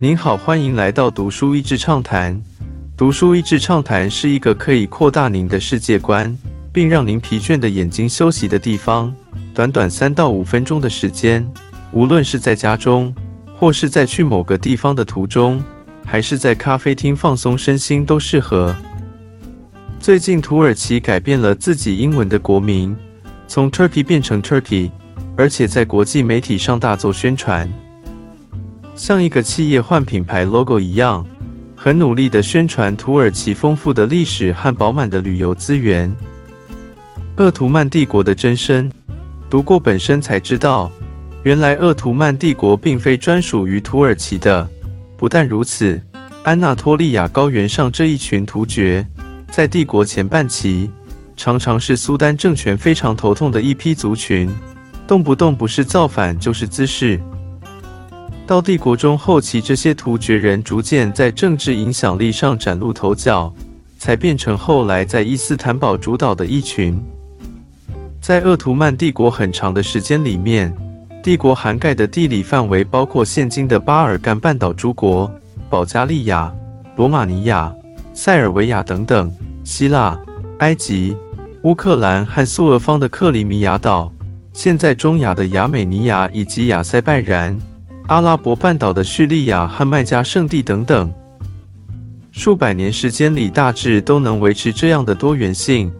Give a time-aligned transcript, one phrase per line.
[0.00, 2.40] 您好，欢迎来到读书益智畅谈。
[2.96, 6.38] 读书益智畅谈是一个可以扩大您的世界观，
[6.72, 9.12] 并让您疲倦的眼睛休息的地方。
[9.52, 11.44] 短短三到五分钟的时间，
[11.90, 13.12] 无论是在家中，
[13.56, 15.60] 或是在去某个地方的途中，
[16.06, 18.72] 还是在咖啡厅放松身心，都适合。
[19.98, 22.96] 最近，土耳其改变了自己英文的国名，
[23.48, 24.92] 从 Turkey 变成 Turkey，
[25.36, 27.68] 而且在国际媒体上大做宣传。
[28.98, 31.24] 像一个企业换品牌 logo 一样，
[31.76, 36.12] 很努力地宣传土耳其丰富的历史和饱满的旅游资源。
[37.36, 38.90] 鄂图曼帝国的真身，
[39.48, 40.90] 读过本身才知道，
[41.44, 44.68] 原来鄂图曼帝国并非专属于土耳其的。
[45.16, 46.02] 不但如此，
[46.42, 49.06] 安纳托利亚高原上这一群突厥，
[49.48, 50.90] 在帝国前半期，
[51.36, 54.50] 常常是苏丹政权非常头痛的一批族群，
[55.06, 57.20] 动不动不是造反就是滋事。
[58.48, 63.52] 到帝国中后期，这些突厥人逐渐在政治影响力上崭露头角，
[63.98, 66.98] 才变成后来在伊斯坦堡主导的一群。
[68.22, 70.74] 在鄂图曼帝国很长的时间里面，
[71.22, 75.30] 帝国涵盖的地理范围包括现今的巴尔干半岛诸国、
[75.68, 76.50] 保加利亚、
[76.96, 77.70] 罗马尼亚、
[78.14, 79.30] 塞尔维亚等等，
[79.62, 80.18] 希腊、
[80.60, 81.14] 埃及、
[81.64, 84.10] 乌克兰和苏俄方的克里米亚岛，
[84.54, 87.54] 现在中亚的亚美尼亚以及亚塞拜然。
[88.08, 91.12] 阿拉伯半岛的叙利亚和麦加圣地等等，
[92.32, 95.92] 数百年时间里大致都能维持这样的多元性。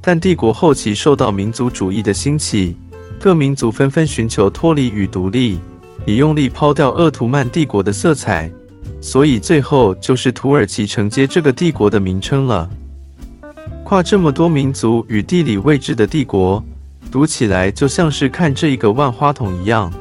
[0.00, 2.76] 但帝国后期受到民族主义的兴起，
[3.20, 5.60] 各民族纷纷寻求脱离与独立，
[6.04, 8.50] 以用力抛掉鄂图曼帝国的色彩，
[9.00, 12.68] 所以最后就是土耳其承接这个帝国的名称了。
[13.84, 16.60] 跨这么多民族与地理位置的帝国，
[17.12, 19.92] 读起来就像是看这一个万花筒一样。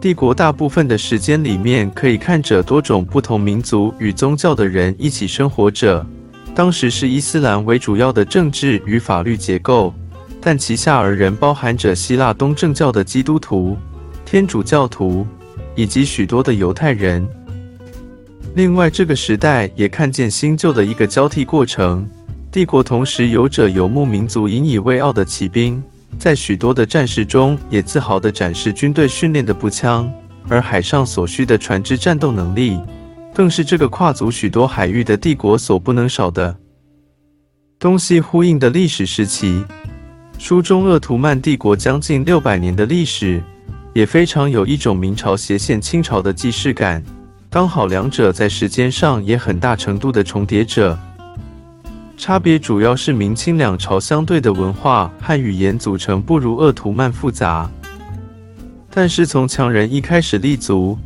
[0.00, 6.06] 帝国大部分的时间里面，可以看着多种不同民族与宗教的人一起生活着。
[6.54, 9.92] 当时是伊斯兰为主要的政治与法律结构，
[10.40, 13.76] 但其下而人包含着希腊东正教的基督徒、
[14.24, 15.26] 天主教徒
[15.74, 17.26] 以及许多的犹太人。
[18.54, 22.08] 另外，这个时代也看见新旧的一个交替过程。
[22.52, 25.82] 帝国同时有着游牧民族引以为傲的骑兵。
[26.16, 30.10] 在许多的战事中，也自豪地展示军队训练的步枪，
[30.48, 32.80] 而海上所需的船只战斗能力，
[33.34, 36.56] 更是这个跨足许多海域的帝国所不能少的。
[37.78, 39.64] 东西呼应的历史时期，
[40.38, 43.40] 书中鄂图曼帝国将近六百年的历史，
[43.94, 47.00] 也非常有一种明朝斜线清朝的既视感，
[47.48, 50.98] 刚好两者在时间上也很大程度的重叠着。
[52.18, 57.70] 差别主要是明清两朝相对的文化和语言组成不如鄂图曼复杂，
[58.90, 60.98] 但是从强人一开始立足，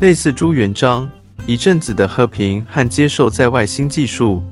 [0.00, 1.10] 类似朱元璋
[1.46, 4.42] 一阵子的和平和接受在外新技术，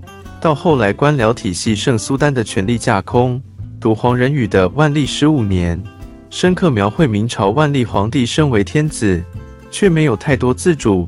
[0.40, 3.40] 到后来官僚体系圣苏丹的权力架空，
[3.78, 5.80] 读黄仁宇的万历十五年，
[6.30, 9.22] 深刻描绘明朝万历皇帝身为天子，
[9.70, 11.06] 却没有太多自主，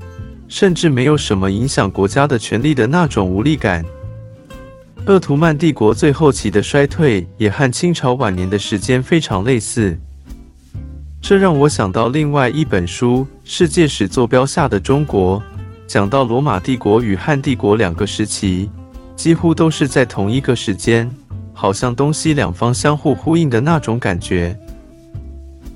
[0.48, 3.82] 甚至没有什么影响国家的权力的那种无力感。
[5.08, 9.98] 鄂图曼帝国最后期的衰退也和清朝晚年的时间非常类似，
[11.19, 15.41] 这让我想到另外一本书《世界史坐标下的中国》，
[15.86, 18.68] 讲到罗马帝国与汉帝国两个时期，
[19.16, 21.10] 几乎都是在同一个时间，
[21.54, 24.54] 好像东西两方相互呼应的那种感觉。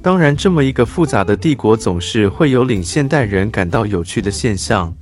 [0.02, 4.94] 当然，这么一个复杂的帝国，总是会有令现代人感到有趣的现象，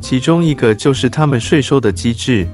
[0.00, 2.48] 其中一个就是他们税收的机制。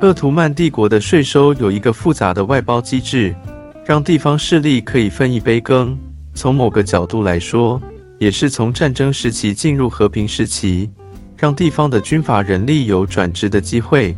[0.00, 3.34] 鄂图曼帝国的税收有一个复杂的外包机制，
[3.82, 5.96] 让地方势力可以分一杯羹。
[6.34, 7.80] 从某个角度来说，
[8.18, 10.90] 也是从战争时期进入和平时期，
[11.34, 14.14] 让地方的军阀人力有转职的机会。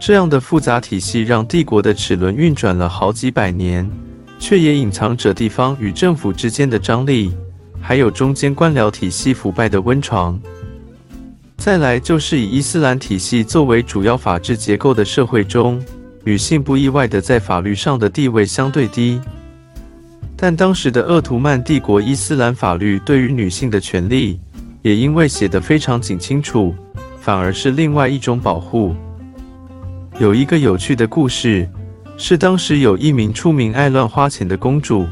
[0.00, 3.88] 这样的复杂体系让帝国的齿轮运转了好几百年，
[4.40, 7.32] 却也隐藏着地方与政府之间的张力，
[7.80, 10.36] 还有中间官僚体系腐败的温床。
[11.58, 15.84] 再来就是以伊斯兰体系作为主要法治结构的社会中，
[16.22, 19.20] 女性不意外的在法律上的地位相对低。
[20.36, 24.38] 但当时的鄂图曼帝国伊斯兰法律对于女性的权利，
[24.82, 26.72] 也因为写得非常紧清楚，
[27.20, 28.94] 反而是另外一种保护。
[30.20, 31.68] 有一个有趣的故事，
[32.16, 35.06] 是当时有一名出名爱乱花钱的公主，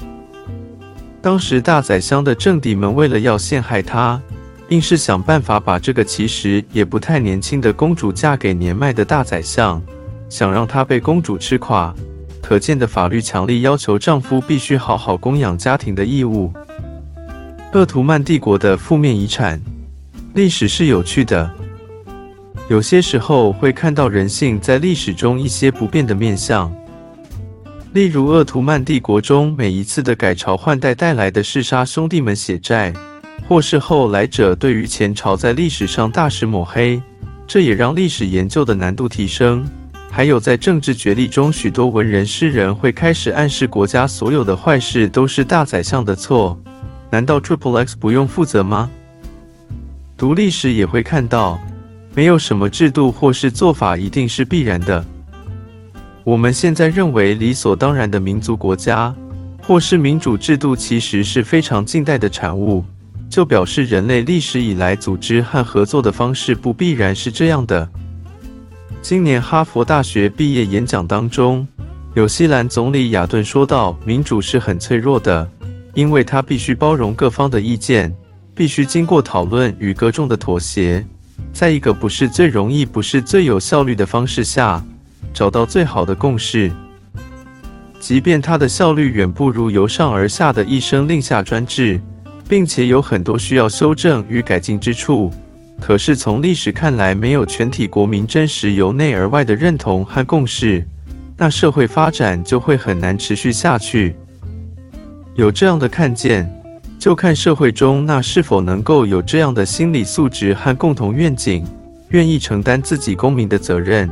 [1.21, 4.23] 当时大宰相的政敌们为了要陷害她。
[4.71, 9.81] 硬是想办法把这个其实也不太年轻的公主嫁给年迈的大宰相，
[10.29, 11.95] 想让她被公主吃垮。
[12.43, 16.53] 可见的法律强力要求丈夫必须好好供养家庭的义务。
[17.73, 19.61] 鄂图曼帝国的负面遗产。
[20.35, 21.51] 历史是有趣的，
[22.69, 26.73] 有些时候会看到人性在历史中一些不变的面相。
[27.95, 32.93] 例如，鄂图曼帝国中每一次的改朝换代带来的弑杀兄弟们血债，
[33.49, 37.01] 或是后来者对于前朝在历史上大肆抹黑，
[37.47, 39.67] 这也让历史研究的难度提升。
[40.11, 46.59] 还有在政治角力中，许多文人诗人会开始暗示国家所有的坏事都是大宰相的错。
[47.11, 48.91] 难道 Triple X 不用负责吗？
[50.17, 51.61] 读历史也会看到，
[52.15, 55.05] 没有什么制度或是做法一定是必然的。
[56.25, 59.15] 我们现在认为理所当然的民族国家
[59.63, 62.83] 或是民主制度，其实是非常近代的产物，
[63.29, 67.89] 就表示人类历史以来组织和合作的方式不必然是这样的。
[69.03, 71.67] 今年哈佛大学毕业演讲当中，
[72.15, 75.49] 纽西兰总理亚顿说道：“民主是很脆弱的，
[75.95, 78.13] 因为它必须包容各方的意见，
[78.55, 81.05] 必须经过讨论与各众的妥协，
[81.53, 84.83] 在一个不是最容易、不是最有效率的方式下，
[85.33, 86.73] 找到最好的共识。
[88.01, 92.01] 即便它的效率远不如由上而下的一声令下专制，
[92.49, 95.31] 并且有很多需要修正与改进之处。”
[95.79, 100.83] 可是从历史看来，没有全体国民真实由内而外的认同和共识，
[101.37, 104.17] 那社会发展就会很难持续下去。
[105.35, 106.51] 有这样的看见，
[106.99, 111.63] 就看社会中那是否能够有这样的心理素质和共同愿景，
[112.09, 114.11] 愿意承担自己公民的责任，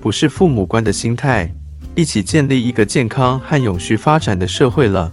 [0.00, 1.48] 不是父母官的心态，
[1.94, 5.12] 一起建立一个健康和永续发展的社会了。